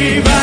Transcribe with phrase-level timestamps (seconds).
[0.00, 0.40] Vai!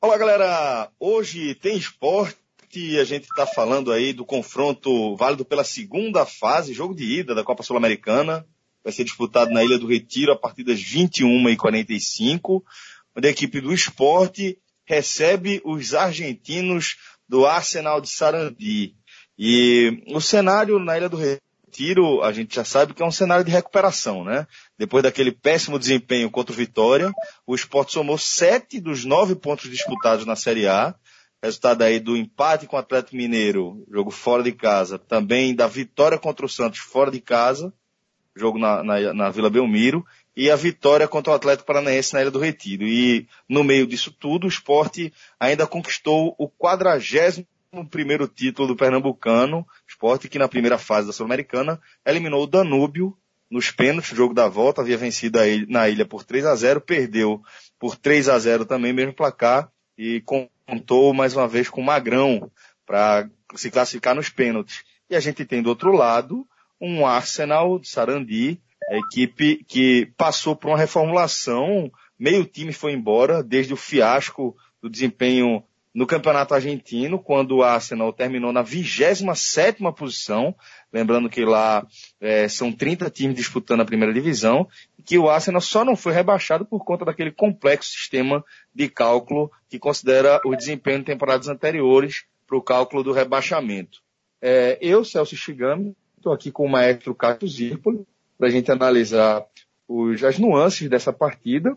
[0.00, 0.90] Olá, galera!
[0.98, 2.34] Hoje tem esporte
[2.74, 7.34] e a gente está falando aí do confronto válido pela segunda fase, jogo de ida
[7.34, 8.46] da Copa Sul-Americana.
[8.82, 12.62] Vai ser disputado na Ilha do Retiro a partir das 21h45,
[13.14, 16.96] onde a equipe do esporte recebe os argentinos
[17.32, 18.94] do Arsenal de Sarandi.
[19.38, 23.42] E o cenário na Ilha do Retiro, a gente já sabe que é um cenário
[23.42, 24.46] de recuperação, né?
[24.78, 27.10] Depois daquele péssimo desempenho contra o Vitória,
[27.46, 30.94] o esporte somou sete dos nove pontos disputados na Série A.
[31.42, 36.18] Resultado aí do empate com o Atlético Mineiro, jogo fora de casa, também da vitória
[36.18, 37.72] contra o Santos fora de casa,
[38.34, 40.04] jogo na, na, na Vila Belmiro,
[40.36, 42.84] e a vitória contra o Atlético Paranaense na Ilha do Retiro.
[42.84, 47.46] E no meio disso tudo, o esporte ainda conquistou o quadragésimo
[47.90, 53.16] primeiro título do Pernambucano, esporte que na primeira fase da Sul-Americana eliminou o Danúbio
[53.50, 57.42] nos pênaltis, jogo da volta, havia vencido na ilha por 3 a 0 perdeu
[57.78, 60.22] por 3 a 0 também, mesmo placar, e
[60.66, 62.50] contou mais uma vez com o Magrão
[62.86, 64.82] para se classificar nos pênaltis.
[65.08, 66.46] E a gente tem do outro lado
[66.82, 73.40] um Arsenal de Sarandi, a equipe que passou por uma reformulação, meio time foi embora,
[73.40, 75.62] desde o fiasco do desempenho
[75.94, 79.24] no Campeonato Argentino, quando o Arsenal terminou na 27
[79.96, 80.56] posição,
[80.92, 81.86] lembrando que lá
[82.20, 84.66] é, são 30 times disputando a primeira divisão,
[85.04, 88.42] que o Arsenal só não foi rebaixado por conta daquele complexo sistema
[88.74, 94.00] de cálculo que considera o desempenho de temporadas anteriores para o cálculo do rebaixamento.
[94.40, 98.06] É, eu, Celso Shigami, estou aqui com o maestro Cássio Zirpoli,
[98.38, 99.44] para a gente analisar
[99.88, 101.76] os, as nuances dessa partida,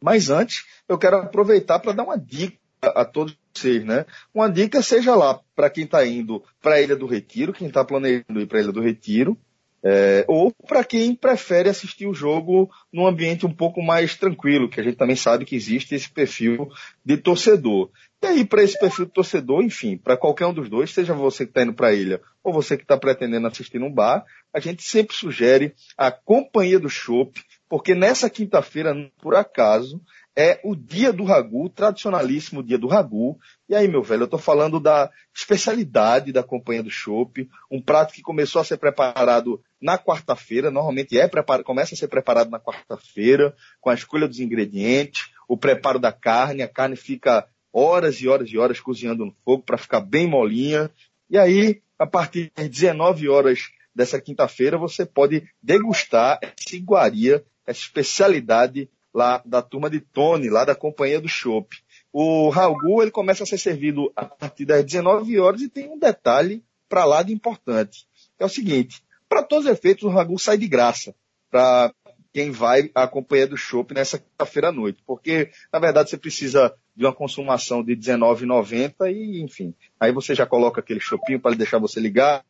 [0.00, 4.04] mas antes eu quero aproveitar para dar uma dica a todos vocês, né?
[4.32, 7.84] Uma dica seja lá para quem está indo para a Ilha do Retiro, quem está
[7.84, 9.38] planejando ir para a Ilha do Retiro,
[9.82, 14.80] é, ou para quem prefere assistir o jogo num ambiente um pouco mais tranquilo, que
[14.80, 16.70] a gente também sabe que existe esse perfil
[17.04, 17.90] de torcedor.
[18.24, 21.44] E aí, para esse perfil de torcedor, enfim, para qualquer um dos dois, seja você
[21.44, 24.58] que está indo para a ilha ou você que está pretendendo assistir num bar, a
[24.58, 30.00] gente sempre sugere a companhia do chopp, porque nessa quinta-feira, por acaso,
[30.34, 33.38] é o dia do ragu, tradicionalíssimo dia do ragu.
[33.68, 38.14] E aí, meu velho, eu estou falando da especialidade da companhia do chopp, um prato
[38.14, 42.58] que começou a ser preparado na quarta-feira, normalmente é preparado, começa a ser preparado na
[42.58, 48.28] quarta-feira, com a escolha dos ingredientes, o preparo da carne, a carne fica horas e
[48.28, 50.88] horas e horas cozinhando no fogo para ficar bem molinha.
[51.28, 57.80] E aí, a partir das 19 horas dessa quinta-feira, você pode degustar essa iguaria, essa
[57.80, 61.76] especialidade lá da turma de Tony, lá da companhia do Chopp.
[62.12, 65.98] O ragu, ele começa a ser servido a partir das 19 horas e tem um
[65.98, 68.06] detalhe para lá de importante.
[68.38, 71.14] É o seguinte, para todos os efeitos, o ragu sai de graça
[71.50, 71.92] para
[72.32, 75.02] quem vai à companhia do Chopp nessa quinta-feira à noite.
[75.06, 80.46] Porque, na verdade, você precisa de uma consumação de R$19,90 e, enfim, aí você já
[80.46, 82.44] coloca aquele chopinho para deixar você ligado,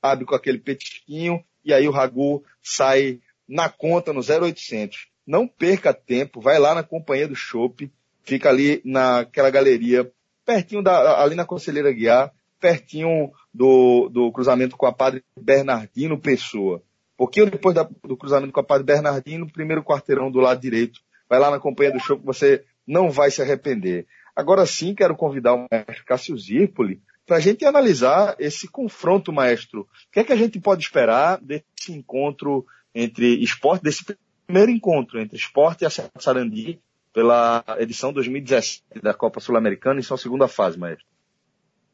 [0.00, 5.08] abre com aquele petisquinho e aí o ragu sai na conta no 0800.
[5.26, 7.90] Não perca tempo, vai lá na companhia do Chopp,
[8.24, 10.10] fica ali naquela galeria,
[10.44, 16.82] pertinho da, ali na Conselheira Guiar, pertinho do, do cruzamento com a Padre Bernardino Pessoa.
[17.16, 21.00] Pouquinho depois da, do cruzamento com a Padre Bernardino, primeiro quarteirão do lado direito.
[21.28, 24.06] Vai lá na companhia do Chopp, você não vai se arrepender.
[24.34, 29.82] Agora sim, quero convidar o maestro Cássio Zirpoli para a gente analisar esse confronto, maestro.
[29.82, 34.04] O que é que a gente pode esperar desse encontro entre esporte, desse
[34.46, 35.88] primeiro encontro entre esporte e
[36.18, 36.80] Sarandi
[37.12, 41.06] pela edição 2017 da Copa Sul-Americana em sua segunda fase, maestro?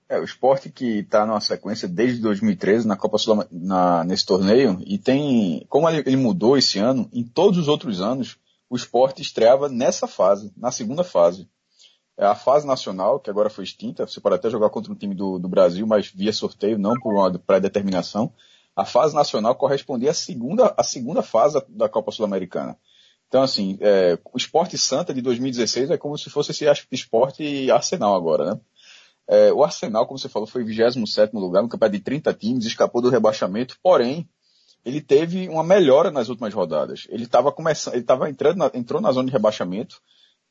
[0.09, 4.81] É, o esporte que está numa sequência desde 2013 na Copa Sul na, nesse torneio
[4.87, 8.39] e tem, como ele, ele mudou esse ano, em todos os outros anos,
[8.71, 11.49] o esporte estreava nessa fase, na segunda fase.
[12.17, 15.15] É a fase nacional, que agora foi extinta, você pode até jogar contra um time
[15.15, 18.33] do, do Brasil, mas via sorteio, não por uma pré-determinação.
[18.75, 22.77] A fase nacional correspondia à segunda, à segunda fase da Copa Sul-Americana.
[23.29, 28.15] Então, assim, é, o esporte Santa de 2016 é como se fosse esse esporte Arsenal
[28.15, 28.61] agora, né?
[29.29, 33.03] É, o Arsenal, como você falou, foi 27 lugar, no campeonato de 30 times, escapou
[33.03, 34.27] do rebaixamento, porém,
[34.89, 37.07] ele teve uma melhora nas últimas rodadas.
[37.11, 40.01] Ele estava começando, ele estava entrando, na, entrou na zona de rebaixamento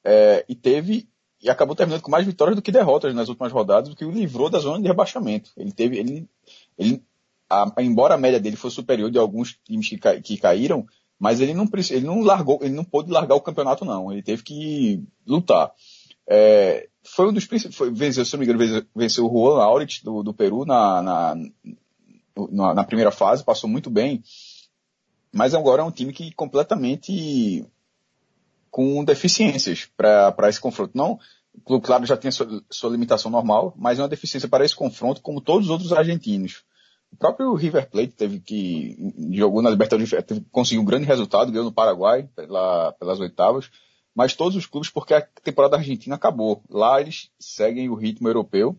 [0.06, 1.10] é, e teve
[1.42, 4.12] e acabou terminando com mais vitórias do que derrotas nas últimas rodadas, o que o
[4.12, 5.52] livrou da zona de rebaixamento.
[5.58, 6.30] Ele teve, ele,
[6.78, 7.04] ele
[7.50, 10.86] a, embora a média dele fosse superior de alguns times que, que caíram,
[11.20, 14.12] mas ele não, ele não largou, ele não pôde largar o campeonato não.
[14.12, 15.72] Ele teve que lutar.
[16.28, 20.04] É, foi um dos principais, venceu, se não me engano, venceu, venceu o Juan Aurit
[20.04, 21.36] do, do Peru na, na,
[22.52, 24.24] na, na, primeira fase, passou muito bem,
[25.34, 27.66] mas agora é um time que completamente
[28.70, 30.92] com deficiências para esse confronto.
[30.96, 31.20] Não,
[31.66, 35.22] o Claro já tinha sua, sua, limitação normal, mas é uma deficiência para esse confronto,
[35.22, 36.64] como todos os outros argentinos.
[37.12, 40.12] O próprio River Plate teve que, jogou na Libertadores,
[40.52, 43.70] conseguiu um grande resultado, ganhou no Paraguai, pela, pelas oitavas,
[44.14, 46.62] mas todos os clubes, porque a temporada argentina acabou.
[46.70, 48.76] Lá eles seguem o ritmo europeu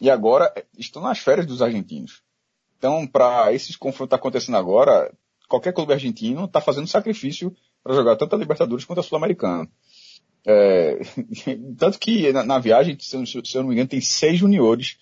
[0.00, 2.22] e agora estão nas férias dos argentinos.
[2.82, 5.08] Então, para esses confrontos acontecendo agora,
[5.48, 9.70] qualquer clube argentino está fazendo sacrifício para jogar tanto a Libertadores quanto a Sul-Americana.
[10.44, 10.98] É,
[11.78, 14.98] tanto que na, na viagem, se eu, se eu, não me engano, tem seis juniores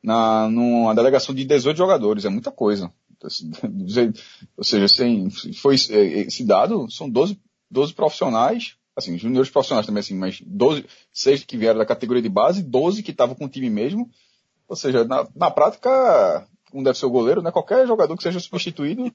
[0.00, 2.24] na, numa delegação de 18 jogadores.
[2.24, 2.92] É muita coisa.
[4.56, 10.00] Ou seja, sem, foi, é, esse dado são 12, 12 profissionais assim, juniores profissionais também,
[10.00, 13.48] assim, mas 12, 6 que vieram da categoria de base, 12 que estavam com o
[13.48, 14.08] time mesmo.
[14.66, 17.50] Ou seja, na, na prática, um deve ser o goleiro, né?
[17.50, 19.10] Qualquer jogador que seja substituído.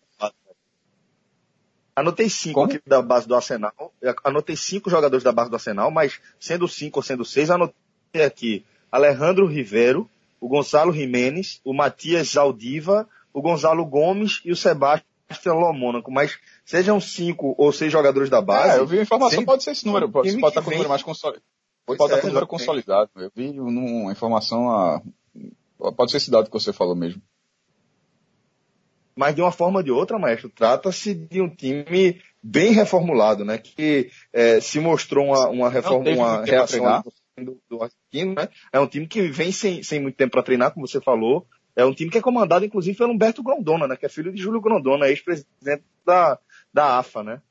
[1.96, 2.68] Anotei cinco Como?
[2.68, 3.94] aqui da base do Arsenal.
[4.24, 8.66] Anotei cinco jogadores da base do Arsenal, mas sendo cinco ou sendo seis, anotei aqui
[8.92, 10.10] Alejandro Rivero,
[10.40, 17.00] o Gonçalo Jimenez, o Matias Zaldiva, o Gonzalo Gomes e o Sebastião Lomônaco, mas sejam
[17.00, 18.78] cinco ou seis jogadores da base.
[18.78, 19.46] É, eu vi a informação, sem...
[19.46, 21.46] pode ser esse número, pode, pode estar com o número mais consolidado.
[21.86, 23.10] Pode estar com o número consolidado.
[23.16, 25.02] Eu vi uma informação, a...
[25.96, 27.22] pode ser esse dado que você falou mesmo.
[29.16, 33.58] Mas de uma forma ou de outra, maestro, trata-se de um time bem reformulado, né?
[33.58, 37.04] Que é, se mostrou uma, uma reforma, uma reação
[37.38, 38.50] do, do argentino, né?
[38.72, 41.86] É um time que vem sem, sem muito tempo para treinar, como você falou, é
[41.86, 43.96] um time que é comandado, inclusive, pelo Humberto Grondona, né?
[43.96, 46.38] Que é filho de Júlio Grondona, ex-presidente da,
[46.74, 47.42] da AFA, né?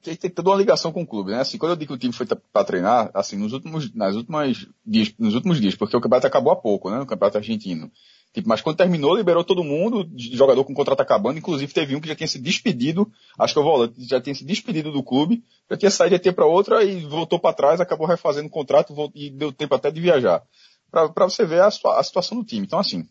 [0.00, 1.40] Que tem toda uma ligação com o clube, né?
[1.40, 4.68] Assim, quando eu digo que o time foi para treinar, assim, nos últimos, nas últimas
[4.86, 7.00] dias, nos últimos dias, porque o campeonato acabou há pouco, né?
[7.00, 7.90] O campeonato argentino.
[8.38, 12.06] Tipo, mas quando terminou, liberou todo mundo, jogador com contrato acabando, inclusive teve um que
[12.06, 15.76] já tinha se despedido, acho que o volante já tinha se despedido do clube, já
[15.76, 19.52] tinha saído ter para outra e voltou para trás, acabou refazendo o contrato e deu
[19.52, 20.40] tempo até de viajar.
[20.88, 22.64] Para você ver a, a situação do time.
[22.64, 23.08] Então, assim,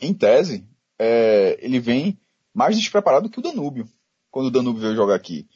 [0.00, 0.66] em tese,
[0.98, 2.18] é, ele vem
[2.52, 3.88] mais despreparado que o Danúbio,
[4.28, 5.46] quando o Danúbio veio jogar aqui.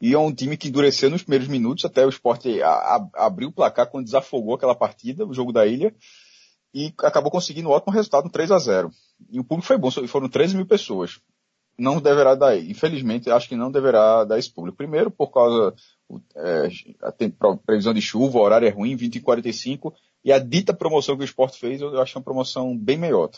[0.00, 2.60] E é um time que endureceu nos primeiros minutos, até o esporte
[3.14, 5.94] abriu o placar quando desafogou aquela partida, o jogo da ilha,
[6.76, 8.90] e acabou conseguindo um ótimo resultado, um 3 a 0
[9.30, 11.18] E o público foi bom, foram 13 mil pessoas.
[11.78, 14.76] Não deverá dar, infelizmente, acho que não deverá dar esse público.
[14.76, 15.74] Primeiro, por causa
[16.36, 16.68] é,
[17.64, 21.22] previsão de chuva, o horário é ruim, 20 e 45, e a dita promoção que
[21.22, 23.30] o esporte fez, eu acho uma promoção bem melhor.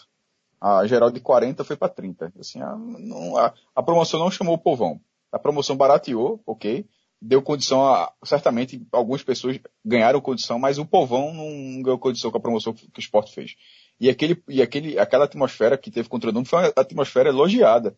[0.61, 2.33] A geral de 40 foi para 30.
[2.41, 5.01] Assim, a, não, a, a, promoção não chamou o povão.
[5.31, 6.85] A promoção barateou, ok.
[7.21, 12.39] Deu condição a, certamente, algumas pessoas ganharam condição, mas o povão não ganhou condição com
[12.39, 13.57] a promoção que, o esporte fez.
[14.01, 17.97] E aquele, e aquele, aquela atmosfera que teve contra o Nuno foi uma atmosfera elogiada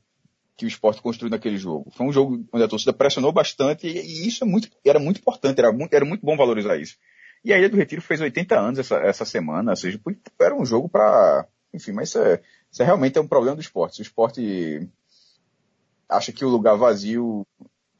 [0.56, 1.90] que o esporte construiu naquele jogo.
[1.90, 5.20] Foi um jogo onde a torcida pressionou bastante e, e isso é muito, era muito
[5.20, 6.96] importante, era muito, era muito bom valorizar isso.
[7.44, 10.00] E a Ilha do Retiro fez 80 anos essa, essa semana, ou seja,
[10.40, 12.40] era um jogo para enfim, mas isso, é,
[12.70, 14.00] isso é realmente é um problema do esporte.
[14.00, 14.88] o esporte
[16.08, 17.46] acha que o lugar vazio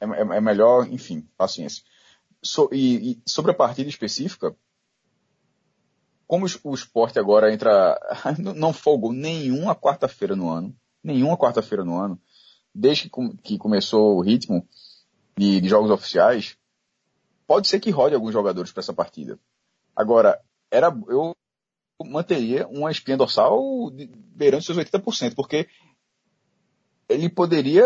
[0.01, 1.85] é, é, é melhor, enfim, paciência.
[2.43, 4.57] So, e, e, sobre a partida específica,
[6.27, 7.99] como o esporte agora entra,
[8.57, 12.21] não folgou nenhuma quarta-feira no ano, nenhuma quarta-feira no ano,
[12.75, 14.67] desde que, que começou o ritmo
[15.37, 16.57] de, de, jogos oficiais,
[17.47, 19.39] pode ser que rode alguns jogadores para essa partida.
[19.95, 20.41] Agora,
[20.71, 21.35] era, eu
[22.05, 25.69] manteria uma espinha dorsal beirando seus 80%, porque
[27.09, 27.85] ele poderia,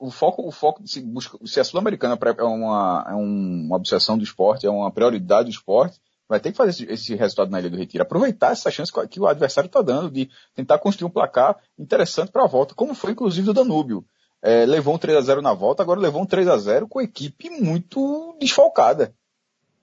[0.00, 4.24] o foco, o foco se, busca, se a Sul-Americana é uma, é uma obsessão do
[4.24, 7.76] esporte, é uma prioridade do esporte, vai ter que fazer esse, resultado na Ilha do
[7.76, 12.32] Retiro, aproveitar essa chance que o adversário está dando de tentar construir um placar interessante
[12.32, 14.04] para a volta, como foi inclusive do Danúbio.
[14.42, 16.98] É, levou um 3 a 0 na volta, agora levou um 3 a 0 com
[16.98, 19.14] a equipe muito desfalcada.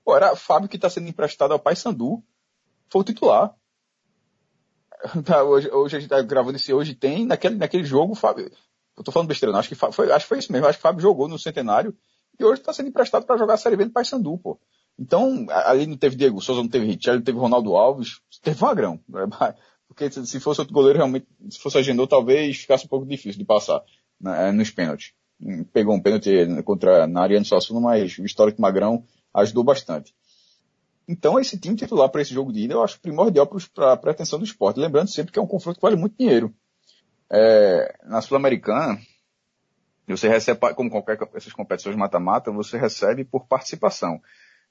[0.03, 2.24] Pô, era Fábio que está sendo emprestado ao Paysandu,
[2.89, 3.53] foi o titular.
[5.24, 8.50] Tá, hoje, hoje a gente tá gravando esse hoje tem, naquele, naquele jogo, Fábio,
[8.98, 10.82] eu tô falando besteira não, acho que foi, acho que foi isso mesmo, acho que
[10.82, 11.96] o Fábio jogou no Centenário
[12.39, 14.60] e hoje está sendo emprestado para jogar a Série B do Paysandu, pô.
[15.00, 19.00] Então, ali não teve Diego Souza, não teve Richard, não teve Ronaldo Alves, teve Magrão.
[19.88, 23.46] Porque se fosse outro goleiro, realmente, se fosse Agendou, talvez ficasse um pouco difícil de
[23.46, 23.82] passar
[24.20, 25.13] né, nos pênaltis.
[25.72, 26.30] Pegou um pênalti
[26.63, 30.13] contra na Ariano Suassuna, mas o histórico Magrão ajudou bastante.
[31.08, 34.39] Então, esse time titular para esse jogo de ida eu acho primordial para a pretensão
[34.39, 34.80] do esporte.
[34.80, 36.54] Lembrando sempre que é um confronto que vale muito dinheiro.
[37.29, 39.00] É, na Sul-Americana,
[40.07, 44.22] você recebe, como qualquer essas competições mata-mata, você recebe por participação.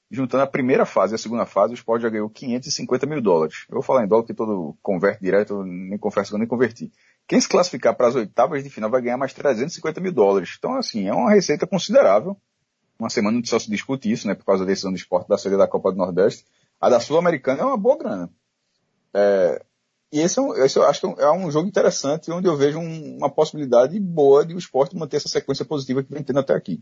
[0.09, 3.65] juntando a primeira fase e a segunda fase, o esporte já ganhou 550 mil dólares.
[3.69, 6.91] Eu vou falar em dólar que todo converte direto, nem confesso que nem converti.
[7.27, 10.55] Quem se classificar para as oitavas de final vai ganhar mais 350 mil dólares.
[10.57, 12.37] Então, assim, é uma receita considerável.
[12.97, 15.57] Uma semana só se discute isso, né, por causa da decisão do esporte da série
[15.57, 16.45] da Copa do Nordeste.
[16.79, 18.29] A da Sul-Americana é uma boa grana.
[19.13, 19.61] É,
[20.11, 22.79] e esse, é um, esse eu acho que é um jogo interessante, onde eu vejo
[22.79, 26.53] um, uma possibilidade boa de o esporte manter essa sequência positiva que vem tendo até
[26.53, 26.81] aqui.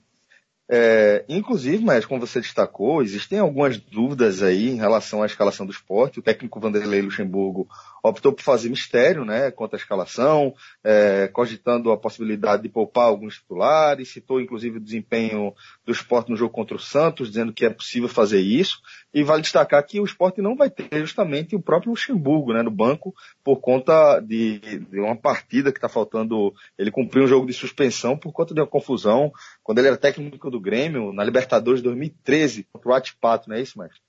[0.68, 5.72] É, inclusive, mas como você destacou, existem algumas dúvidas aí em relação à escalação do
[5.72, 6.20] esporte.
[6.20, 7.68] O técnico Vanderlei Luxemburgo
[8.02, 10.54] optou por fazer mistério, né, quanto à escalação,
[10.84, 15.54] é, cogitando a possibilidade de poupar alguns titulares, citou inclusive o desempenho
[15.86, 18.80] do esporte no jogo contra o Santos, dizendo que é possível fazer isso.
[19.14, 22.72] E vale destacar que o esporte não vai ter justamente o próprio Luxemburgo né, no
[22.72, 26.54] banco por conta de, de uma partida que está faltando.
[26.78, 29.32] Ele cumpriu um jogo de suspensão por conta de uma confusão
[29.64, 33.78] quando ele era técnico do Grêmio na Libertadores 2013 contra o Atipato, não é isso,
[33.78, 34.00] mestre?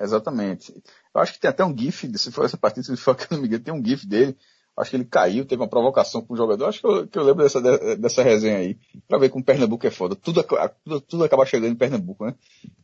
[0.00, 0.72] Exatamente.
[1.14, 3.62] Eu acho que tem até um GIF, se for essa partida, se for me engano,
[3.62, 4.36] tem um GIF dele
[4.76, 6.66] Acho que ele caiu, teve uma provocação com o jogador.
[6.66, 7.60] Acho que eu, que eu lembro dessa,
[7.96, 8.78] dessa resenha aí.
[9.06, 10.16] Pra ver como Pernambuco é foda.
[10.16, 10.42] Tudo,
[10.82, 12.34] tudo, tudo acaba chegando em Pernambuco, né?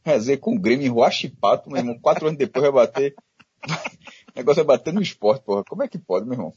[0.04, 1.98] Resenha com o Grêmio em Ruachipato, meu irmão.
[1.98, 3.14] Quatro anos depois vai bater.
[3.64, 5.64] o negócio é bater no esporte, porra.
[5.64, 6.52] Como é que pode, meu irmão?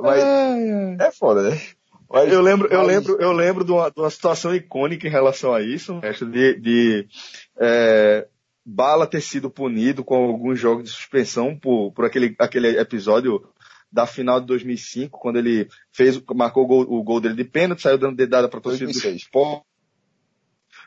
[0.00, 0.24] Mas,
[1.00, 1.56] é foda, né?
[2.10, 5.52] Mas, eu lembro, eu lembro, eu lembro de uma, de uma situação icônica em relação
[5.52, 6.00] a isso,
[6.30, 7.08] de, de
[7.58, 8.26] é,
[8.64, 13.46] Bala ter sido punido com alguns jogos de suspensão por, por aquele, aquele episódio
[13.90, 17.82] da final de 2005, quando ele fez, marcou o gol, o gol dele de pênalti,
[17.82, 19.64] saiu dando dedada para torcida do esporte.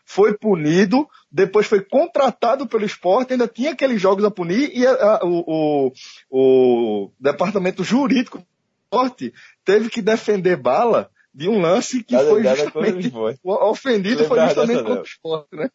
[0.06, 4.92] Foi punido, depois foi contratado pelo esporte, ainda tinha aqueles jogos a punir e a,
[4.92, 5.92] a, o, o,
[6.30, 8.44] o departamento jurídico
[8.92, 9.34] esporte
[9.64, 13.14] teve que defender bala de um lance que foi justamente
[13.46, 15.02] ofendido foi justamente contra não.
[15.02, 15.70] o esporte, né?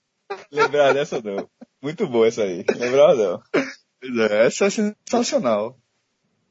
[0.52, 1.48] Lembrar dessa não.
[1.80, 2.64] Muito boa essa aí.
[2.76, 3.40] Lembrar não.
[4.24, 5.78] É, essa é sensacional.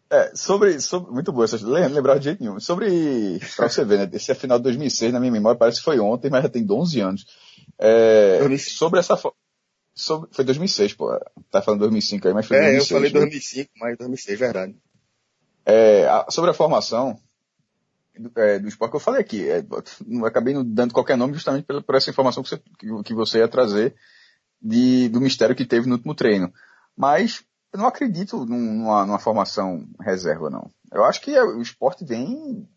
[0.10, 2.60] É, sobre, sobre, muito boa essa lembrar de jeito nenhum.
[2.60, 5.86] Sobre, pra você ver, né, esse é final de 2006, na minha memória parece que
[5.86, 7.26] foi ontem, mas já tem 11 anos.
[7.78, 9.20] É, sobre essa,
[9.96, 11.20] sobre, foi 2006, pô,
[11.50, 12.92] tá falando 2005 aí, mas foi é, 2006.
[12.92, 13.80] É, eu falei 2005, né?
[13.80, 14.76] mas 2006, verdade.
[15.66, 17.20] É, sobre a formação
[18.18, 19.66] do, é, do esporte que eu falei aqui, é,
[20.06, 22.62] não acabei dando qualquer nome justamente por, essa informação que você,
[23.04, 23.96] que, você ia trazer
[24.62, 26.54] de, do mistério que teve no último treino.
[26.96, 27.44] Mas,
[27.74, 30.70] eu não acredito numa, numa formação reserva, não.
[30.92, 32.68] Eu acho que o esporte vem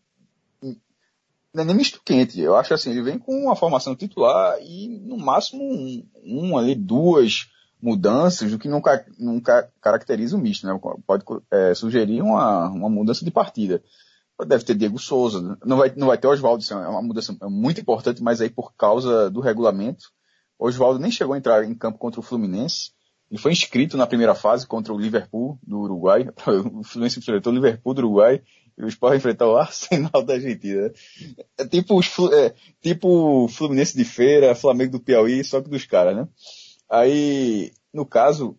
[1.53, 2.39] não é nem misto quente.
[2.39, 6.75] Eu acho assim, ele vem com uma formação titular e no máximo um, um ali,
[6.75, 7.47] duas
[7.81, 8.81] mudanças, o que não,
[9.17, 9.41] não
[9.81, 10.77] caracteriza o misto, né?
[11.05, 13.81] Pode é, sugerir uma, uma mudança de partida.
[14.47, 18.23] Deve ter Diego Souza, não vai, não vai ter Oswaldo, é uma mudança muito importante,
[18.23, 20.11] mas aí por causa do regulamento,
[20.57, 22.91] Oswaldo nem chegou a entrar em campo contra o Fluminense,
[23.29, 26.27] ele foi inscrito na primeira fase contra o Liverpool do Uruguai.
[26.73, 28.41] O Fluminense enfrentou o Liverpool do Uruguai
[28.77, 30.91] e o Sport enfrentou o Arsenal da Argentina.
[31.57, 36.15] É tipo, os, é, tipo Fluminense de Feira, Flamengo do Piauí, só que dos caras,
[36.15, 36.27] né?
[36.89, 38.57] Aí, no caso,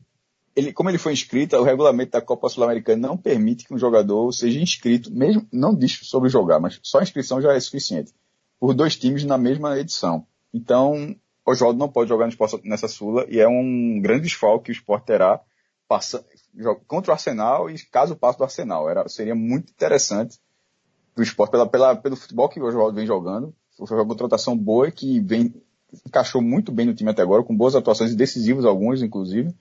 [0.55, 4.33] ele, como ele foi inscrito, o regulamento da Copa Sul-Americana não permite que um jogador
[4.33, 8.13] seja inscrito, mesmo, não diz sobre jogar, mas só a inscrição já é suficiente,
[8.59, 10.27] por dois times na mesma edição.
[10.53, 14.71] Então, Oswaldo não pode jogar no esporte nessa Sula e é um grande desfalque que
[14.71, 15.41] o esporte terá
[15.89, 16.25] passa,
[16.87, 18.89] contra o Arsenal e caso passe do Arsenal.
[18.89, 20.39] Era, seria muito interessante
[21.17, 23.55] do esporte pela, pela, pelo futebol que o Oswaldo vem jogando.
[23.87, 25.55] Foi uma contratação boa que vem,
[26.07, 29.55] encaixou muito bem no time até agora, com boas atuações decisivas, algumas inclusive.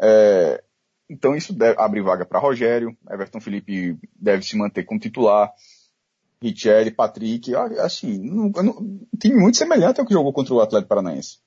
[0.00, 0.62] É,
[1.08, 5.52] então isso deve, abre vaga para Rogério, Everton Felipe deve se manter como titular.
[6.40, 8.52] Richelli, Patrick, assim, um
[9.18, 11.38] time muito semelhante ao que jogou contra o Atlético Paranaense.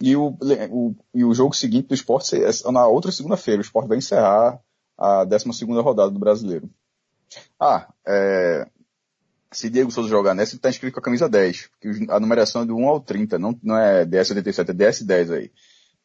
[0.00, 0.36] E o,
[0.70, 3.60] o, e o jogo seguinte do esporte é na outra segunda-feira.
[3.60, 4.58] O esporte vai encerrar
[4.96, 6.70] a 12 rodada do brasileiro.
[7.60, 8.66] Ah, é,
[9.54, 11.68] se Diego Souza jogar nessa, ele está inscrito com a camisa 10.
[11.68, 15.50] Porque a numeração é do 1 ao 30, não, não é DS87, é DS10 aí.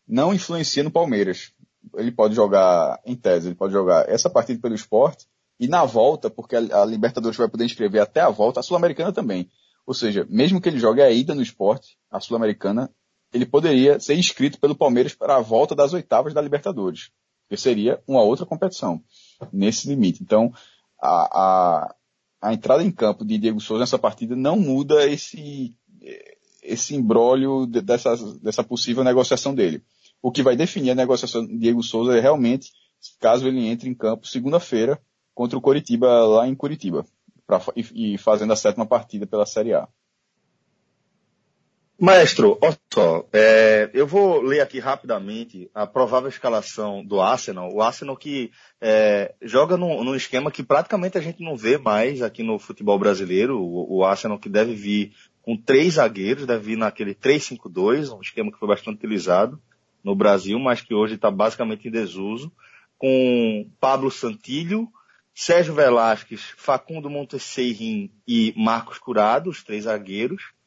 [0.07, 1.51] Não influencia no Palmeiras.
[1.95, 5.25] Ele pode jogar, em tese, ele pode jogar essa partida pelo esporte
[5.59, 9.11] e na volta, porque a, a Libertadores vai poder inscrever até a volta, a Sul-Americana
[9.11, 9.49] também.
[9.85, 12.89] Ou seja, mesmo que ele jogue a ida no esporte, a Sul-Americana,
[13.33, 17.11] ele poderia ser inscrito pelo Palmeiras para a volta das oitavas da Libertadores.
[17.49, 19.01] Que seria uma outra competição
[19.51, 20.21] nesse limite.
[20.21, 20.53] Então,
[21.01, 21.95] a, a,
[22.41, 25.75] a entrada em campo de Diego Souza nessa partida não muda esse,
[26.63, 29.84] esse imbróglio dessa, dessa possível negociação dele.
[30.22, 32.72] O que vai definir a negociação de Diego Souza é realmente
[33.19, 35.00] caso ele entre em campo segunda-feira
[35.34, 37.05] contra o Coritiba lá em Curitiba
[37.48, 39.88] pra, e, e, fazendo a sétima partida pela Série A.
[42.01, 47.73] Maestro, olha só, é, eu vou ler aqui rapidamente a provável escalação do Arsenal.
[47.73, 52.21] O Arsenal que é, joga num, num, esquema que praticamente a gente não vê mais
[52.21, 53.59] aqui no futebol brasileiro.
[53.59, 58.49] O, o Arsenal que deve vir com três zagueiros, deve vir naquele 3-5-2, um esquema
[58.49, 59.61] que foi bastante utilizado
[60.01, 62.49] no Brasil, mas que hoje está basicamente em desuso,
[62.97, 64.87] com Pablo Santilho,
[65.35, 70.57] Sérgio Velasquez, Facundo Monteseirin e Marcos Curado, os três zagueiros.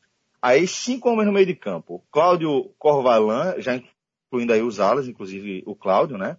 [0.43, 2.05] Aí cinco homens no meio de campo.
[2.11, 6.37] Cláudio Corvalan, já incluindo aí os alas, inclusive o Cláudio, né?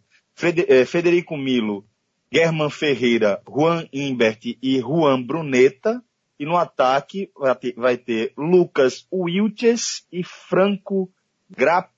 [0.67, 1.85] Eh, Federico Milo,
[2.31, 6.03] German Ferreira, Juan Imbert e Juan Bruneta.
[6.37, 11.09] E no ataque vai ter, vai ter Lucas Wilches e Franco
[11.49, 11.89] Gra,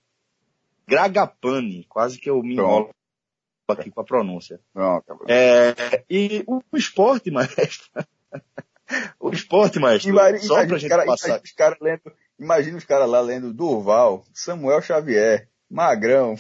[0.86, 1.86] Gragapani.
[1.90, 2.92] Quase que eu me enrolo
[3.68, 4.60] aqui com a pronúncia.
[4.74, 5.26] Pronto.
[5.28, 7.90] É, e o esporte, maestro,
[9.20, 10.10] o esporte, maestro.
[10.10, 11.28] Imagina, só imagina, pra gente cara, passar.
[11.28, 12.02] Imagina os caras lendo,
[12.40, 16.36] imagina os caras lá lendo Durval, Samuel Xavier, Magrão.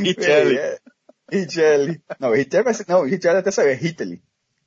[0.00, 0.56] Richelli.
[0.58, 0.78] é,
[1.30, 2.02] Richelli.
[2.18, 4.20] Não, Richelli vai ser, não, Richelli até saiu, é Hitler.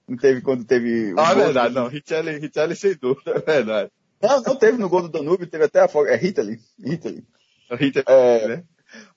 [0.07, 1.13] Não teve quando teve.
[1.17, 1.87] Ah, é verdade, não.
[1.87, 3.91] Richelli, Richelli sem dúvida, é verdade.
[4.21, 6.11] Não, não teve no gol do Danúbio, teve até a folga.
[6.11, 6.17] É.
[6.17, 6.59] Hitler.
[6.83, 7.23] Hitler,
[8.07, 8.63] é, né?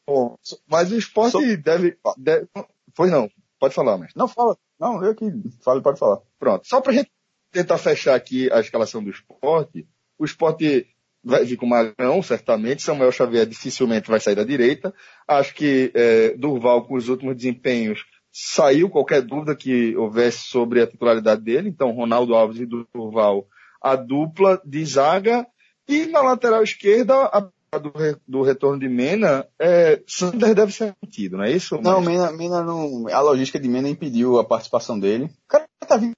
[0.07, 1.57] Bom, mas o esporte so...
[1.59, 2.47] deve, deve.
[2.95, 3.29] Foi não.
[3.59, 4.13] Pode falar, mas.
[4.15, 4.57] Não, fala.
[4.79, 5.31] Não, eu que
[5.63, 6.21] falo, pode falar.
[6.39, 6.67] Pronto.
[6.67, 7.11] Só pra gente
[7.53, 9.87] tentar fechar aqui a escalação do esporte,
[10.19, 10.87] o esporte
[11.23, 12.83] vai vir com Magrão, certamente.
[12.83, 14.93] Samuel Xavier dificilmente vai sair da direita.
[15.29, 20.87] Acho que é, Durval, com os últimos desempenhos, saiu qualquer dúvida que houvesse sobre a
[20.87, 21.69] titularidade dele.
[21.69, 23.47] Então, Ronaldo Alves e Durval,
[23.81, 25.47] a dupla de zaga.
[25.89, 27.93] E na lateral esquerda, a do,
[28.29, 31.81] do retorno de Mena, é, Sander deve ser mantido, não é isso?
[31.81, 33.07] Não, Mena, Mena não.
[33.09, 35.25] A logística de Mena impediu a participação dele.
[35.25, 36.13] O cara tá vindo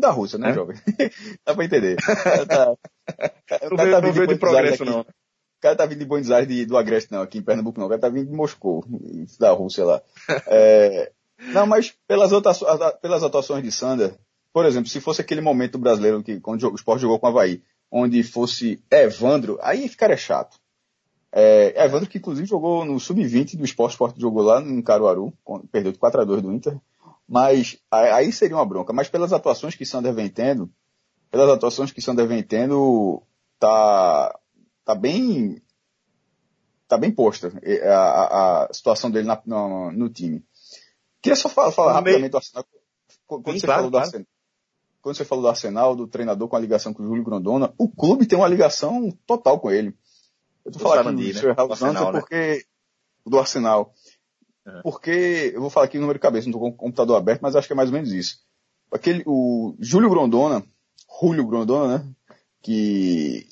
[0.00, 0.54] da Rússia, né, é?
[0.54, 0.76] jovem?
[1.44, 1.96] Dá pra entender.
[1.98, 2.72] O cara tá,
[3.70, 5.00] o cara tá vindo de, de progresso, não.
[5.00, 7.86] O cara tá vindo de Buenos Aires do Agreste, não, aqui em Pernambuco não.
[7.86, 8.84] O cara tá vindo de Moscou,
[9.38, 10.02] da Rússia lá.
[10.46, 11.12] É,
[11.52, 12.60] não, mas pelas, outras,
[13.00, 14.14] pelas atuações de Sander,
[14.52, 17.62] por exemplo, se fosse aquele momento brasileiro que quando o Sport jogou com o Havaí,
[17.90, 20.58] onde fosse Evandro, aí ficaria chato.
[21.32, 25.32] É, Evandro que inclusive jogou no Sub-20 do Sport, Sport jogou lá no Caruaru,
[25.70, 26.76] perdeu de 4 a 2 do Inter.
[27.30, 28.92] Mas aí seria uma bronca.
[28.92, 30.68] Mas pelas atuações que Sander vem tendo,
[31.30, 33.22] pelas atuações que Sander vem tendo,
[33.56, 34.36] tá,
[34.84, 35.62] tá bem,
[36.88, 37.52] tá bem posta
[37.84, 40.44] a, a, a situação dele na, no, no, time.
[41.22, 42.64] Queria só falar, falar rapidamente do Arsenal.
[43.28, 43.90] Quando, Sim, você claro, falou claro.
[43.90, 44.26] do Arsenal,
[45.00, 47.88] quando você falou do Arsenal, do treinador com a ligação com o Júlio Grondona, o
[47.88, 49.96] clube tem uma ligação total com ele.
[50.64, 51.54] Eu tô falando aqui do Sr.
[51.56, 52.10] Raul Santos né?
[52.10, 52.66] porque,
[53.24, 53.94] do Arsenal.
[54.82, 57.40] Porque, eu vou falar aqui o número de cabeça, não estou com o computador aberto,
[57.40, 58.38] mas acho que é mais ou menos isso.
[58.92, 60.64] Aquele, o Júlio Grondona,
[61.20, 62.04] Julio Grondona, né?
[62.62, 63.46] Que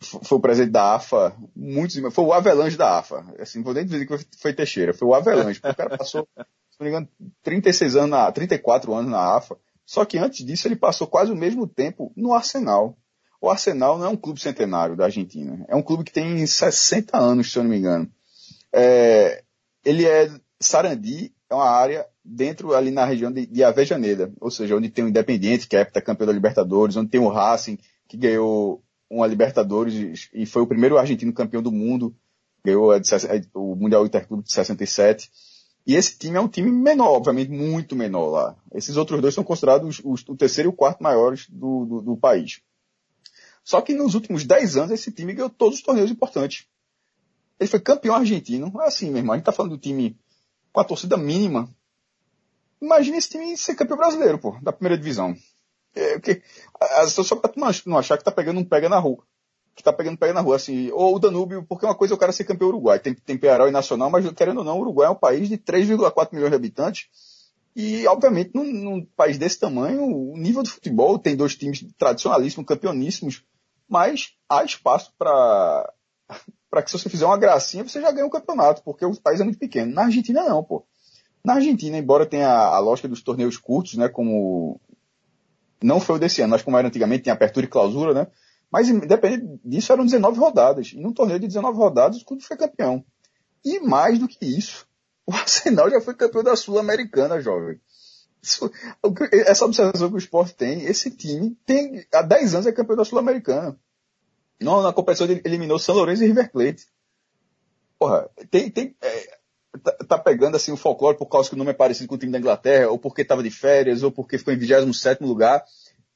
[0.00, 3.24] foi o presidente da AFA, muitos, foi o Avelange da AFA.
[3.38, 6.78] Assim, vou nem dizer que foi Teixeira, foi o Avelange, porque o cara passou, se
[6.78, 7.08] não me engano,
[7.42, 9.56] 36 anos, na, 34 anos na AFA.
[9.86, 12.96] Só que antes disso ele passou quase o mesmo tempo no Arsenal.
[13.40, 17.16] O Arsenal não é um clube centenário da Argentina, é um clube que tem 60
[17.16, 18.10] anos, se eu não me engano.
[18.72, 19.43] É,
[19.84, 24.76] ele é Sarandi, é uma área dentro ali na região de, de Avejaneda, ou seja,
[24.76, 28.82] onde tem o Independiente, que é campeão da Libertadores, onde tem o Racing, que ganhou
[29.10, 32.14] uma Libertadores e foi o primeiro argentino campeão do mundo,
[32.64, 35.30] ganhou a a, o Mundial Interclube de 67.
[35.86, 38.56] E esse time é um time menor, obviamente muito menor lá.
[38.72, 42.00] Esses outros dois são considerados os, os, o terceiro e o quarto maiores do, do,
[42.00, 42.62] do país.
[43.62, 46.66] Só que nos últimos 10 anos esse time ganhou todos os torneios importantes.
[47.64, 48.70] Ele foi campeão argentino.
[48.82, 49.32] É assim, meu irmão.
[49.32, 50.18] A gente tá falando do time
[50.70, 51.66] com a torcida mínima.
[52.80, 55.34] Imagina esse time ser campeão brasileiro, pô, da primeira divisão.
[55.94, 56.42] É, porque,
[57.08, 59.24] só pra tu não achar que tá pegando um pega na rua.
[59.74, 60.90] Que tá pegando pega na rua, assim.
[60.90, 62.98] Ou o Danúbio, porque uma coisa é o cara ser campeão uruguai.
[62.98, 65.56] Tem, tem Pearol e Nacional, mas querendo ou não, o Uruguai é um país de
[65.56, 67.08] 3,4 milhões de habitantes.
[67.74, 72.66] E, obviamente, num, num, país desse tamanho, o nível de futebol tem dois times tradicionalíssimos,
[72.66, 73.42] campeoníssimos,
[73.88, 75.90] mas há espaço para
[76.74, 79.40] para que se você fizer uma gracinha, você já ganha um campeonato, porque o país
[79.40, 79.94] é muito pequeno.
[79.94, 80.84] Na Argentina não, pô.
[81.44, 84.80] Na Argentina, embora tenha a, lógica dos torneios curtos, né, como
[85.80, 88.26] não foi o desse ano, mas como era antigamente, tem apertura e clausura, né?
[88.72, 90.92] Mas independente disso, eram 19 rodadas.
[90.92, 93.04] E num torneio de 19 rodadas, o clube foi campeão.
[93.64, 94.84] E mais do que isso,
[95.24, 97.78] o Arsenal já foi campeão da Sul-Americana, jovem.
[98.42, 98.68] Isso,
[99.46, 103.04] essa observação que o esporte tem, esse time tem, há 10 anos é campeão da
[103.04, 103.78] Sul-Americana.
[104.60, 106.86] Não, na competição ele eliminou São Lourenço e River Plate.
[107.98, 109.38] Porra, tem, tem, é,
[109.82, 112.18] tá, tá, pegando assim o folclore por causa que o nome é parecido com o
[112.18, 115.64] time da Inglaterra, ou porque estava de férias, ou porque ficou em 27 lugar.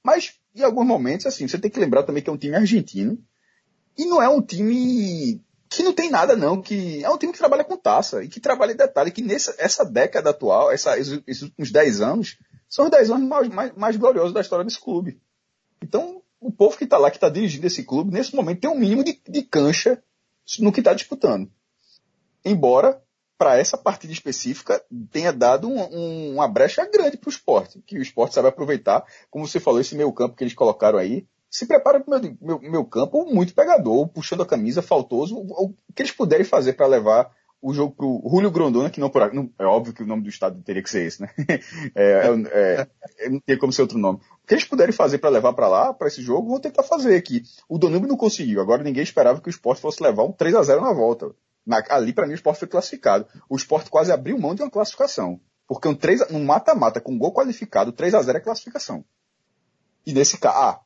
[0.02, 3.18] Mas, em alguns momentos, assim, você tem que lembrar também que é um time argentino
[3.96, 7.38] E não é um time que não tem nada não, que é um time que
[7.38, 11.42] trabalha com taça e que trabalha em detalhe, que nessa essa década atual, essa, esses
[11.42, 15.20] últimos 10 anos, são os 10 anos mais, mais, mais gloriosos da história desse clube.
[15.82, 18.78] Então, o povo que está lá, que está dirigindo esse clube, nesse momento tem um
[18.78, 20.02] mínimo de, de cancha
[20.60, 21.50] no que está disputando.
[22.44, 23.02] Embora,
[23.36, 27.98] para essa partida específica, tenha dado um, um, uma brecha grande para o esporte, que
[27.98, 29.04] o esporte sabe aproveitar.
[29.30, 32.36] Como você falou, esse meio campo que eles colocaram aí, se prepara para o meu,
[32.40, 36.74] meu, meu, campo muito pegador, puxando a camisa, faltoso, o, o que eles puderem fazer
[36.74, 40.02] para levar o jogo para o Julio Grondona, que não por não, é óbvio que
[40.02, 41.28] o nome do estado teria que ser esse, né?
[41.94, 42.22] É,
[42.52, 44.20] é, é, não tem como ser outro nome.
[44.48, 47.42] Que eles puderem fazer para levar para lá, para esse jogo, vão tentar fazer aqui.
[47.68, 48.62] O Danube não conseguiu.
[48.62, 51.30] Agora ninguém esperava que o esporte fosse levar um 3 a 0 na volta.
[51.66, 53.26] Na, ali, para mim, o esporte foi classificado.
[53.46, 55.38] O esporte quase abriu mão de uma classificação.
[55.66, 59.04] Porque um 3, um mata-mata com gol qualificado, 3 a 0 é classificação.
[60.06, 60.80] E nesse caso, ah,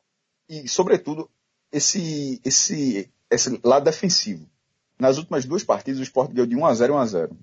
[0.49, 1.31] e sobretudo,
[1.71, 4.45] esse, esse, esse lado defensivo
[4.99, 7.37] nas últimas duas partidas, o Sport ganhou de 1 a 0 1 a 0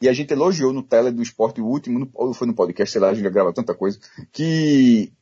[0.00, 3.00] E a gente elogiou no tele do Sport, o último, no, foi no podcast, sei
[3.00, 3.98] lá, a gente grava tanta coisa,
[4.32, 5.12] que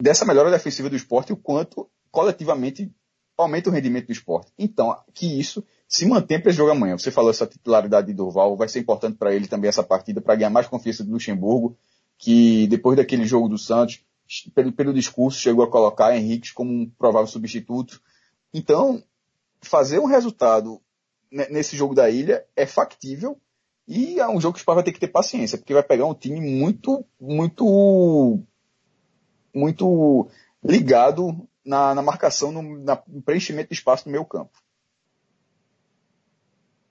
[0.00, 2.90] dessa melhora defensiva do esporte, o quanto coletivamente
[3.36, 4.52] aumenta o rendimento do esporte.
[4.58, 6.96] Então, que isso se mantém para esse jogo amanhã.
[6.96, 10.36] Você falou essa titularidade de Durval, vai ser importante para ele também essa partida, para
[10.36, 11.76] ganhar mais confiança do Luxemburgo,
[12.18, 14.04] que depois daquele jogo do Santos,
[14.54, 18.00] pelo, pelo discurso, chegou a colocar Henrique como um provável substituto.
[18.52, 19.02] Então,
[19.60, 20.80] fazer um resultado
[21.30, 23.36] nesse jogo da ilha é factível
[23.86, 26.06] e é um jogo que o Sport vai ter que ter paciência, porque vai pegar
[26.06, 28.40] um time muito, muito,
[29.54, 30.28] muito
[30.62, 34.52] ligado na, na marcação, no, na, no preenchimento de espaço no meio campo.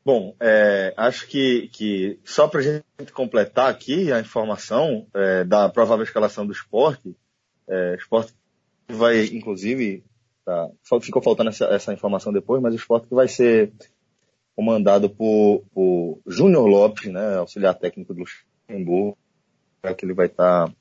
[0.06, 5.70] Bom, é, acho que, que só para a gente completar aqui a informação é, da
[5.70, 7.16] provável escalação do esporte,
[7.68, 8.34] é, esporte
[8.90, 10.04] vai, inclusive,
[10.46, 10.70] Tá.
[11.02, 13.72] Ficou faltando essa, essa, informação depois, mas o esporte que vai ser
[14.56, 19.18] comandado por, por Júnior Lopes, né, auxiliar técnico do Luxemburgo,
[19.82, 20.74] é que ele vai estar, tá,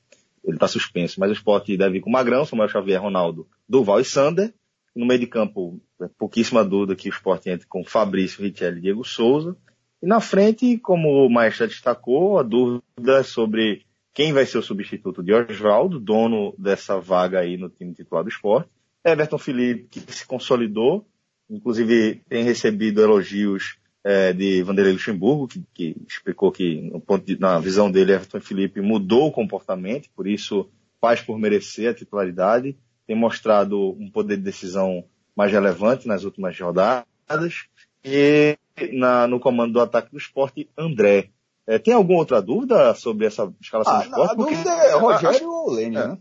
[0.43, 4.05] ele está suspenso, mas o esporte deve ir com Magrão, Samuel Xavier, Ronaldo, Duval e
[4.05, 4.53] Sander.
[4.95, 8.81] No meio de campo, é pouquíssima dúvida que o esporte entre com Fabrício, Richelli e
[8.81, 9.57] Diego Souza.
[10.01, 14.63] E na frente, como o Maestro destacou, a dúvida é sobre quem vai ser o
[14.63, 18.69] substituto de Oswaldo, dono dessa vaga aí no time titular do esporte.
[19.03, 21.07] Everton Felipe, que se consolidou,
[21.49, 26.91] inclusive tem recebido elogios é, de Vanderlei Luxemburgo, que, que explicou que,
[27.23, 31.93] de, na visão dele, Everton Felipe mudou o comportamento, por isso faz por merecer a
[31.93, 35.03] titularidade, tem mostrado um poder de decisão
[35.35, 37.67] mais relevante nas últimas rodadas,
[38.03, 38.57] e
[38.91, 41.29] na, no comando do ataque do esporte, André.
[41.65, 44.31] É, tem alguma outra dúvida sobre essa escalação ah, do esporte?
[44.31, 46.07] A dúvida é Rogério ou Lênin, é.
[46.07, 46.17] né?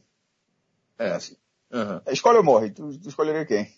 [0.98, 1.36] É, assim.
[1.72, 2.00] Uhum.
[2.08, 2.70] Escolhe ou morre?
[2.70, 3.68] Tu, tu escolheria quem?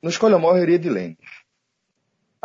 [0.00, 1.16] No escolha ou morre, eu iria de Lênin.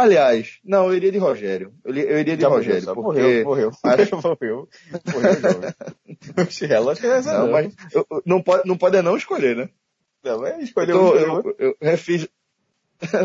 [0.02, 1.74] Aliás, não, eu iria de Rogério.
[1.86, 2.96] Eu, eu iria de Já Rogério.
[2.96, 3.44] Morreu, porque...
[3.44, 3.72] morreu, morreu.
[3.84, 4.16] Acho...
[4.28, 4.70] morreu.
[5.14, 6.68] Morreu jovem.
[6.68, 7.52] relógio é essa não, não.
[7.52, 9.70] Mas eu, não, pode, não pode não escolher, né?
[10.24, 12.28] Não, é escolher eu, eu, eu, eu refiz...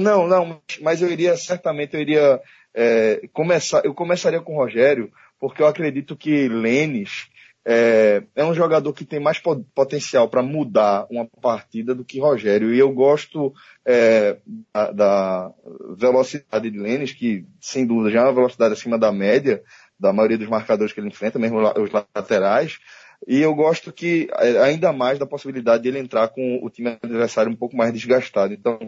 [0.03, 2.41] Não, não, mas eu iria, certamente eu iria
[2.75, 7.27] é, começar, eu começaria com o Rogério, porque eu acredito que Lênis
[7.69, 9.43] é, é um jogador que tem mais
[9.75, 12.73] potencial para mudar uma partida do que Rogério.
[12.73, 13.53] E eu gosto
[13.85, 14.37] é,
[14.73, 15.53] da, da,
[15.99, 19.63] velocidade de Lênis, que sem dúvida já é uma velocidade acima da média
[19.99, 22.79] da maioria dos marcadores que ele enfrenta, mesmo os laterais.
[23.27, 26.97] E eu gosto que é, ainda mais da possibilidade de ele entrar com o time
[27.03, 28.55] adversário um pouco mais desgastado.
[28.55, 28.79] Então,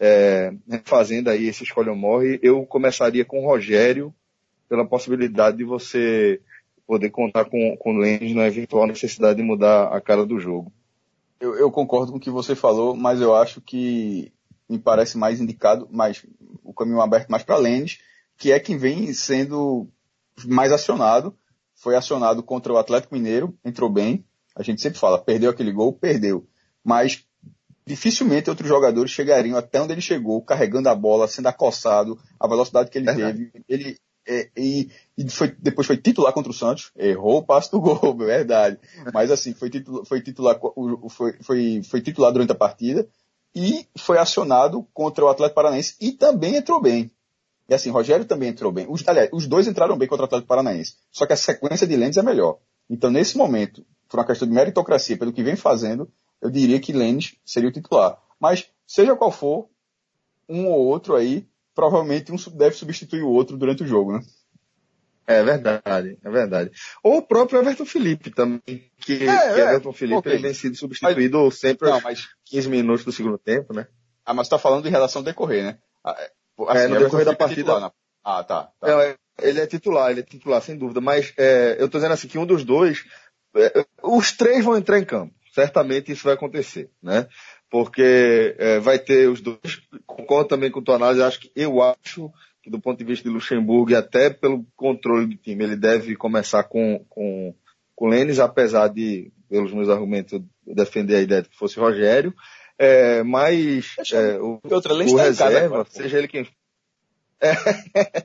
[0.00, 0.52] é,
[0.84, 4.12] fazendo aí esse escolha ou morre, eu começaria com o Rogério
[4.68, 6.40] pela possibilidade de você
[6.88, 10.72] poder contar com, com o Lenz na eventual necessidade de mudar a cara do jogo.
[11.38, 14.32] Eu, eu, concordo com o que você falou, mas eu acho que
[14.66, 16.24] me parece mais indicado, mais
[16.64, 17.98] o caminho aberto mais para Lênis,
[18.38, 19.86] que é quem vem sendo
[20.46, 21.36] mais acionado.
[21.74, 24.24] Foi acionado contra o Atlético Mineiro, entrou bem.
[24.56, 26.48] A gente sempre fala, perdeu aquele gol, perdeu.
[26.82, 27.22] Mas
[27.86, 32.90] dificilmente outros jogadores chegariam até onde ele chegou, carregando a bola, sendo acossado, a velocidade
[32.90, 33.52] que ele teve.
[33.68, 33.98] Ele,
[34.56, 38.78] e, e foi, depois foi titular contra o Santos, errou o passo do gol, verdade.
[39.12, 40.60] Mas assim, foi titular, foi titular,
[41.08, 43.08] foi, foi, foi titular durante a partida
[43.54, 47.10] e foi acionado contra o Atlético Paranaense e também entrou bem.
[47.68, 48.86] E assim, Rogério também entrou bem.
[48.88, 50.96] Os, aliás, os dois entraram bem contra o Atlético Paranaense.
[51.10, 52.58] Só que a sequência de Lênis é melhor.
[52.88, 56.10] Então, nesse momento, por uma questão de meritocracia, pelo que vem fazendo,
[56.40, 58.18] eu diria que Lênis seria o titular.
[58.40, 59.68] Mas, seja qual for,
[60.48, 61.46] um ou outro aí
[61.78, 64.20] provavelmente um deve substituir o outro durante o jogo, né?
[65.24, 66.72] É verdade, é verdade.
[67.04, 70.38] Ou o próprio Everton Felipe também, que, é, que é, Everton Felipe okay.
[70.38, 73.86] vem sido substituído mas, sempre aos mas, 15 minutos do segundo tempo, né?
[74.26, 75.78] Ah, mas você tá falando em relação ao decorrer, né?
[76.02, 76.32] Ah, é,
[76.66, 77.78] assim, é, no decorrer da partida.
[77.78, 77.92] Na...
[78.24, 78.72] Ah, tá.
[78.80, 78.88] tá.
[78.88, 81.00] É, ele é titular, ele é titular, sem dúvida.
[81.00, 83.04] Mas é, eu tô dizendo assim que um dos dois,
[83.54, 85.32] é, os três vão entrar em campo.
[85.54, 87.28] Certamente isso vai acontecer, né?
[87.70, 89.82] Porque é, vai ter os dois.
[90.06, 91.22] Concordo também com tua análise.
[91.22, 92.30] Acho que eu acho
[92.62, 96.16] que do ponto de vista de Luxemburgo e até pelo controle do time, ele deve
[96.16, 97.54] começar com com
[97.94, 102.32] com Lênis, apesar de, pelos meus argumentos, defender a ideia de que fosse Rogério.
[102.78, 106.46] É, mas é, o, o reserva, seja ele quem
[107.42, 107.50] é,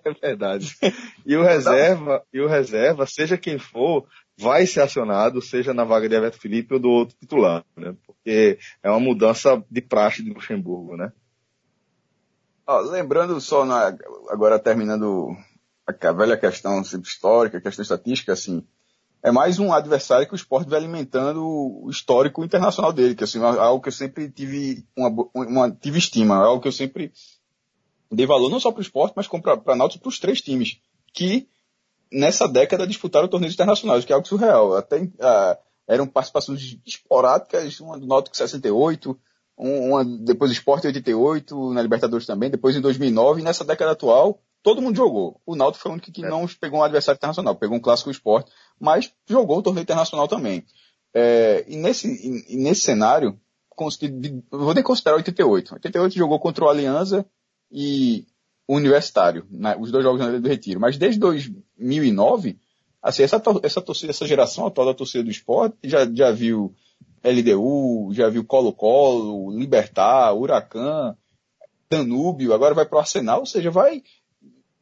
[0.06, 0.76] é verdade.
[1.26, 6.10] E o reserva, e o reserva, seja quem for, vai ser acionado, seja na vaga
[6.10, 7.96] de Everton Felipe ou do outro titular, né?
[8.06, 11.12] Porque é uma mudança de praxe de Luxemburgo, né?
[12.66, 13.96] Ó, lembrando só, na,
[14.30, 15.36] agora terminando
[15.86, 18.66] a, velha questão histórica, questão estatística, assim,
[19.22, 23.40] é mais um adversário que o esporte vai alimentando o histórico internacional dele, que assim,
[23.40, 27.12] é algo que eu sempre tive uma, uma tive estima, é algo que eu sempre
[28.12, 30.80] dei valor não só para o esporte, mas para Náutico para os três times
[31.14, 31.48] que
[32.14, 34.76] nessa década disputaram torneios internacionais, que é algo surreal.
[34.76, 39.20] Até uh, eram participações esporádicas, uma do Náutico 68,
[39.58, 44.40] uma depois do Esporte 88, na Libertadores também, depois em 2009, e nessa década atual,
[44.62, 45.42] todo mundo jogou.
[45.46, 46.30] O Náutico foi o único que é.
[46.30, 50.66] não pegou um adversário internacional, pegou um clássico esporte, mas jogou o torneio internacional também.
[51.14, 53.40] É, e, nesse, e, e nesse cenário,
[54.50, 55.74] vou nem considerar 88.
[55.76, 57.26] 88 jogou contra o Aliança
[57.72, 58.26] e
[58.68, 60.80] Universitário, né, os dois jogos na Ilha do Retiro.
[60.80, 62.58] Mas desde 2009,
[63.02, 66.74] assim, essa, essa torcida, essa geração atual da torcida do esporte já, já viu
[67.24, 71.16] LDU, já viu Colo-Colo, Libertar, Huracan,
[71.90, 74.02] Danúbio, agora vai para o Arsenal, ou seja, vai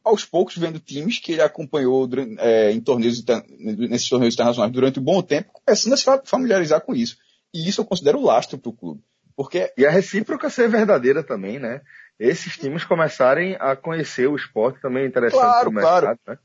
[0.04, 3.24] aos poucos vendo times que ele acompanhou é, em torneios,
[3.58, 7.16] nesses torneios internacionais durante um bom tempo, começando a se familiarizar com isso.
[7.54, 9.02] E isso eu considero lastro para o clube.
[9.36, 9.72] Porque...
[9.76, 11.80] E a recíproca ser verdadeira também, né?
[12.18, 16.18] Esses times começarem a conhecer o esporte também é interessante claro, mercado, claro.
[16.26, 16.38] né?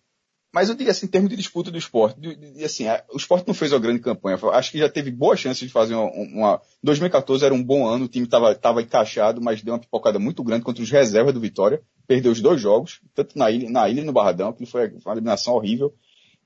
[0.53, 3.47] Mas eu diria assim, em termos de disputa do esporte, de, assim, a, o esporte
[3.47, 4.39] não fez uma grande campanha.
[4.53, 8.05] Acho que já teve boa chance de fazer uma, uma 2014 era um bom ano,
[8.05, 11.39] o time estava tava encaixado, mas deu uma pipocada muito grande contra os reservas do
[11.39, 11.81] Vitória.
[12.07, 15.13] Perdeu os dois jogos, tanto na ilha, na ilha e no Barradão, que foi uma
[15.13, 15.93] eliminação horrível.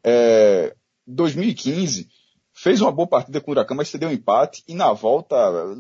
[0.04, 0.76] É,
[1.08, 2.10] 2015
[2.62, 5.36] fez uma boa partida com o Huracan, mas cedeu um empate, e na volta,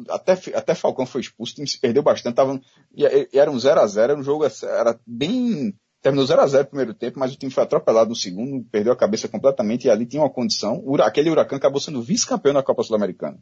[0.09, 2.59] até, até Falcão foi expulso, o time se perdeu bastante, tava,
[2.91, 7.19] e, e era um 0x0, era um jogo, era bem, terminou 0x0 no primeiro tempo,
[7.19, 10.29] mas o time foi atropelado no segundo, perdeu a cabeça completamente, e ali tinha uma
[10.29, 13.37] condição, aquele Huracan acabou sendo vice-campeão na Copa Sul-Americana.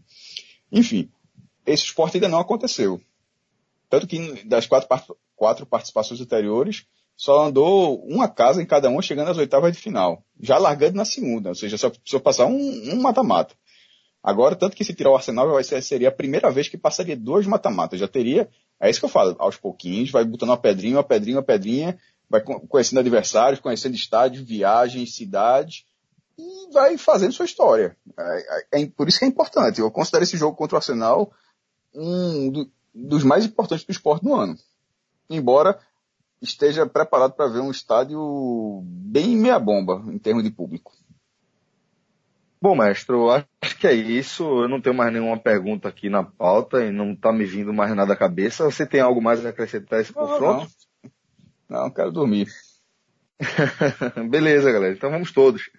[0.69, 1.09] Enfim,
[1.65, 2.99] esse esporte ainda não aconteceu.
[3.89, 6.85] Tanto que das quatro, quatro participações anteriores,
[7.19, 10.23] só andou uma casa em cada uma, chegando às oitavas de final.
[10.39, 13.53] Já largando na segunda, ou seja, só precisou passar um mata-mata.
[13.53, 13.57] Um
[14.23, 17.17] Agora, tanto que se tirar o Arsenal, vai ser, seria a primeira vez que passaria
[17.17, 17.99] dois mata-matas.
[17.99, 21.35] Já teria, é isso que eu falo, aos pouquinhos, vai botando uma pedrinha, uma pedrinha,
[21.35, 25.83] uma pedrinha, vai conhecendo adversários, conhecendo estádios, viagens, cidades,
[26.37, 27.97] e vai fazendo sua história.
[28.17, 29.81] É, é, é, por isso que é importante.
[29.81, 31.33] Eu considero esse jogo contra o Arsenal
[31.93, 34.57] um do, dos mais importantes do esporte no ano.
[35.29, 35.77] Embora
[36.41, 40.91] esteja preparado para ver um estádio bem meia bomba em termos de público.
[42.61, 43.47] Bom, mestre, eu acho
[43.79, 44.43] que é isso.
[44.43, 47.95] Eu não tenho mais nenhuma pergunta aqui na pauta e não está me vindo mais
[47.95, 48.65] nada à cabeça.
[48.65, 50.67] Você tem algo mais a acrescentar esse confronto?
[51.69, 52.47] Não, não quero dormir.
[54.29, 54.93] Beleza, galera.
[54.93, 55.69] Então vamos todos.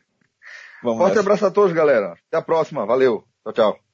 [0.82, 2.14] Vamos Forte abraço a todos, galera.
[2.28, 2.86] Até a próxima.
[2.86, 3.24] Valeu.
[3.44, 3.89] Tchau, tchau.